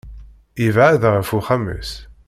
[0.63, 1.91] Yebɛed ɣef uxxam-is.